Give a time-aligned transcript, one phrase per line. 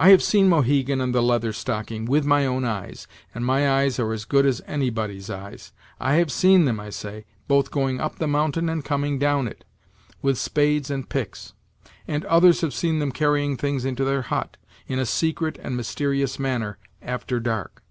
[0.00, 4.00] "I have seen Mohegan and the Leather Stocking, with my own eyes and my eyes
[4.00, 8.16] are as good as anybody's eyes I have seen them, I say, both going up
[8.16, 9.64] the mountain and coming down it,
[10.22, 11.52] with spades and picks;
[12.08, 14.56] and others have seen them carrying things into their hut,
[14.88, 17.84] in a secret and mysterious manner, after dark.